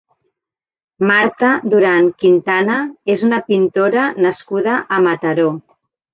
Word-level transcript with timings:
Marta 1.11 1.51
Duran 1.73 2.07
Quintana 2.23 2.79
és 3.17 3.27
una 3.29 3.41
pintora 3.51 4.09
nascuda 4.27 4.81
a 4.99 5.05
Mataró. 5.11 5.49